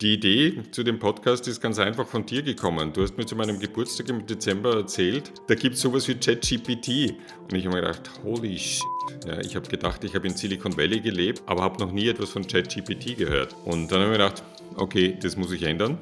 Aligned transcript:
Die 0.00 0.14
Idee 0.14 0.62
zu 0.70 0.84
dem 0.84 1.00
Podcast 1.00 1.48
ist 1.48 1.60
ganz 1.60 1.80
einfach 1.80 2.06
von 2.06 2.24
dir 2.24 2.44
gekommen. 2.44 2.92
Du 2.92 3.02
hast 3.02 3.18
mir 3.18 3.26
zu 3.26 3.34
meinem 3.34 3.58
Geburtstag 3.58 4.08
im 4.10 4.24
Dezember 4.24 4.76
erzählt, 4.76 5.32
da 5.48 5.56
gibt 5.56 5.74
es 5.74 5.80
sowas 5.80 6.06
wie 6.06 6.14
ChatGPT. 6.14 7.16
Und 7.42 7.56
ich 7.56 7.66
habe 7.66 7.74
mir 7.74 7.80
gedacht, 7.80 8.08
holy 8.22 8.56
shit. 8.56 8.84
Ja, 9.26 9.40
ich 9.40 9.56
habe 9.56 9.68
gedacht, 9.68 10.04
ich 10.04 10.14
habe 10.14 10.28
in 10.28 10.36
Silicon 10.36 10.76
Valley 10.76 11.00
gelebt, 11.00 11.42
aber 11.46 11.64
habe 11.64 11.82
noch 11.84 11.90
nie 11.90 12.06
etwas 12.06 12.30
von 12.30 12.46
ChatGPT 12.46 13.16
gehört. 13.16 13.56
Und 13.64 13.90
dann 13.90 14.02
habe 14.02 14.12
ich 14.12 14.18
mir 14.18 14.24
gedacht, 14.24 14.44
okay, 14.76 15.18
das 15.20 15.36
muss 15.36 15.50
ich 15.50 15.64
ändern. 15.64 15.98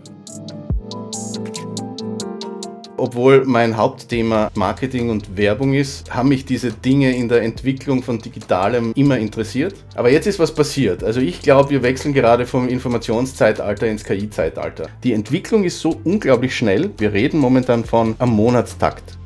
Obwohl 2.98 3.44
mein 3.44 3.76
Hauptthema 3.76 4.50
Marketing 4.54 5.10
und 5.10 5.36
Werbung 5.36 5.74
ist, 5.74 6.14
haben 6.14 6.30
mich 6.30 6.46
diese 6.46 6.72
Dinge 6.72 7.14
in 7.14 7.28
der 7.28 7.42
Entwicklung 7.42 8.02
von 8.02 8.18
Digitalem 8.18 8.92
immer 8.94 9.18
interessiert. 9.18 9.74
Aber 9.94 10.10
jetzt 10.10 10.26
ist 10.26 10.38
was 10.38 10.54
passiert. 10.54 11.04
Also 11.04 11.20
ich 11.20 11.42
glaube, 11.42 11.70
wir 11.70 11.82
wechseln 11.82 12.14
gerade 12.14 12.46
vom 12.46 12.68
Informationszeitalter 12.68 13.86
ins 13.86 14.04
KI-Zeitalter. 14.04 14.88
Die 15.04 15.12
Entwicklung 15.12 15.64
ist 15.64 15.80
so 15.80 16.00
unglaublich 16.04 16.56
schnell. 16.56 16.90
Wir 16.98 17.12
reden 17.12 17.38
momentan 17.38 17.84
von 17.84 18.16
am 18.18 18.30
Monatstakt. 18.30 19.16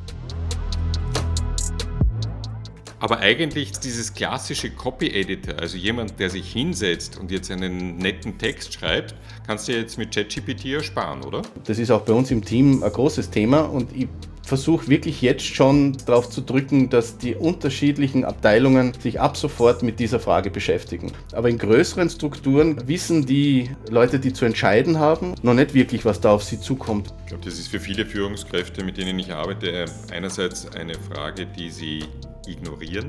Aber 3.00 3.18
eigentlich 3.18 3.72
dieses 3.72 4.12
klassische 4.12 4.70
Copy-Editor, 4.70 5.59
also 5.59 5.78
jemand, 5.78 6.20
der 6.20 6.28
sich 6.28 6.52
hinsetzt 6.52 7.18
und 7.18 7.30
jetzt 7.30 7.50
einen 7.50 7.96
netten 7.96 8.36
Text 8.36 8.74
schreibt, 8.74 9.14
kannst 9.46 9.68
du 9.68 9.73
jetzt 9.73 9.96
mit 9.96 10.14
ChatGPT 10.14 10.66
ersparen, 10.66 11.24
oder? 11.24 11.40
Das 11.64 11.78
ist 11.78 11.90
auch 11.90 12.02
bei 12.02 12.12
uns 12.12 12.30
im 12.30 12.45
Team 12.45 12.82
ein 12.82 12.92
großes 12.92 13.30
Thema 13.30 13.62
und 13.62 13.96
ich 13.96 14.06
versuche 14.50 14.88
wirklich 14.88 15.22
jetzt 15.22 15.45
schon 15.45 15.96
darauf 16.06 16.28
zu 16.28 16.40
drücken, 16.40 16.90
dass 16.90 17.16
die 17.16 17.36
unterschiedlichen 17.36 18.24
Abteilungen 18.24 18.92
sich 18.95 19.20
ab 19.20 19.36
sofort 19.36 19.84
mit 19.84 20.00
dieser 20.00 20.18
Frage 20.18 20.50
beschäftigen. 20.50 21.12
Aber 21.32 21.48
in 21.48 21.56
größeren 21.56 22.10
Strukturen 22.10 22.88
wissen 22.88 23.24
die 23.24 23.70
Leute, 23.88 24.18
die 24.18 24.32
zu 24.32 24.45
entscheiden 24.45 24.98
haben, 24.98 25.36
noch 25.42 25.54
nicht 25.54 25.73
wirklich, 25.73 26.04
was 26.04 26.20
da 26.20 26.32
auf 26.32 26.42
sie 26.42 26.60
zukommt. 26.60 27.14
Ich 27.20 27.26
glaube, 27.26 27.45
das 27.45 27.60
ist 27.60 27.68
für 27.68 27.78
viele 27.78 28.04
Führungskräfte, 28.04 28.82
mit 28.82 28.96
denen 28.96 29.20
ich 29.20 29.32
arbeite, 29.32 29.84
einerseits 30.12 30.66
eine 30.74 30.95
Frage, 30.95 31.46
die 31.46 31.70
sie 31.70 32.02
ignorieren. 32.48 33.07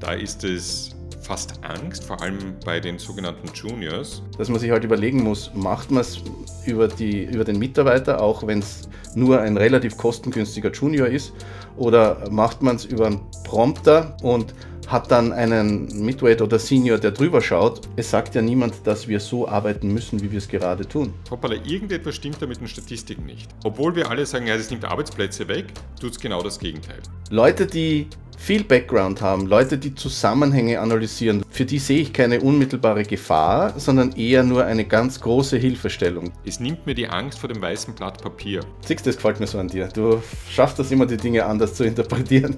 Da 0.00 0.14
ist 0.14 0.42
es 0.42 0.96
fast 1.22 1.60
Angst, 1.62 2.04
vor 2.04 2.20
allem 2.20 2.56
bei 2.64 2.80
den 2.80 2.98
sogenannten 2.98 3.48
Juniors. 3.54 4.22
Dass 4.38 4.48
man 4.48 4.58
sich 4.58 4.70
halt 4.70 4.84
überlegen 4.84 5.22
muss, 5.22 5.50
macht 5.54 5.90
man 5.90 6.02
es 6.02 6.20
über, 6.66 6.88
über 6.98 7.44
den 7.44 7.58
Mitarbeiter, 7.58 8.20
auch 8.20 8.46
wenn 8.46 8.58
es 8.58 8.88
nur 9.14 9.40
ein 9.40 9.56
relativ 9.56 9.96
kostengünstiger 9.96 10.70
Junior 10.70 11.06
ist, 11.06 11.32
oder 11.76 12.28
macht 12.30 12.62
man 12.62 12.76
es 12.76 12.84
über 12.84 13.06
einen 13.06 13.20
Prompter 13.44 14.16
und 14.22 14.54
hat 14.88 15.10
dann 15.10 15.32
einen 15.32 16.04
Midweight 16.04 16.42
oder 16.42 16.58
Senior, 16.58 16.98
der 16.98 17.12
drüber 17.12 17.40
schaut. 17.40 17.80
Es 17.96 18.10
sagt 18.10 18.34
ja 18.34 18.42
niemand, 18.42 18.86
dass 18.86 19.08
wir 19.08 19.20
so 19.20 19.48
arbeiten 19.48 19.92
müssen, 19.92 20.20
wie 20.22 20.30
wir 20.30 20.38
es 20.38 20.48
gerade 20.48 20.86
tun. 20.86 21.14
Hoppala, 21.30 21.54
irgendetwas 21.64 22.16
stimmt 22.16 22.42
da 22.42 22.46
mit 22.46 22.60
den 22.60 22.68
Statistiken 22.68 23.24
nicht. 23.24 23.48
Obwohl 23.64 23.94
wir 23.96 24.10
alle 24.10 24.26
sagen, 24.26 24.46
ja, 24.46 24.56
das 24.56 24.70
nimmt 24.70 24.84
Arbeitsplätze 24.84 25.48
weg, 25.48 25.66
tut 26.00 26.12
es 26.12 26.20
genau 26.20 26.42
das 26.42 26.58
Gegenteil. 26.58 26.98
Leute, 27.30 27.66
die 27.66 28.08
viel 28.42 28.64
Background 28.64 29.22
haben, 29.22 29.46
Leute, 29.46 29.78
die 29.78 29.94
Zusammenhänge 29.94 30.80
analysieren, 30.80 31.44
für 31.48 31.64
die 31.64 31.78
sehe 31.78 32.00
ich 32.00 32.12
keine 32.12 32.40
unmittelbare 32.40 33.04
Gefahr, 33.04 33.78
sondern 33.78 34.10
eher 34.16 34.42
nur 34.42 34.64
eine 34.64 34.84
ganz 34.84 35.20
große 35.20 35.58
Hilfestellung. 35.58 36.32
Es 36.44 36.58
nimmt 36.58 36.84
mir 36.84 36.96
die 36.96 37.06
Angst 37.06 37.38
vor 37.38 37.48
dem 37.48 37.62
weißen 37.62 37.94
Blatt 37.94 38.20
Papier. 38.20 38.62
Siehst 38.80 39.06
du, 39.06 39.10
das 39.10 39.16
gefällt 39.16 39.38
mir 39.38 39.46
so 39.46 39.60
an 39.60 39.68
dir. 39.68 39.86
Du 39.86 40.20
schaffst 40.50 40.76
das 40.80 40.90
immer, 40.90 41.06
die 41.06 41.18
Dinge 41.18 41.46
anders 41.46 41.74
zu 41.74 41.84
interpretieren. 41.84 42.56